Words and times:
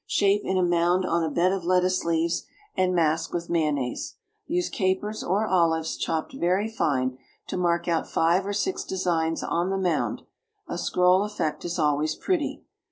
Shape 0.07 0.41
in 0.43 0.57
a 0.57 0.63
mound 0.63 1.05
on 1.05 1.23
a 1.23 1.29
bed 1.29 1.51
of 1.51 1.63
lettuce 1.63 2.03
leaves 2.03 2.45
and 2.75 2.95
mask 2.95 3.33
with 3.33 3.51
mayonnaise. 3.51 4.15
Use 4.47 4.67
capers 4.67 5.23
or 5.23 5.45
olives, 5.45 5.95
chopped 5.95 6.33
very 6.33 6.67
fine, 6.67 7.19
to 7.45 7.55
mark 7.55 7.87
out 7.87 8.09
five 8.09 8.43
or 8.43 8.53
six 8.53 8.83
designs 8.83 9.43
on 9.43 9.69
the 9.69 9.77
mound; 9.77 10.23
a 10.67 10.79
scroll 10.79 11.23
effect 11.23 11.63
is 11.65 11.77
always 11.77 12.15
pretty. 12.15 12.63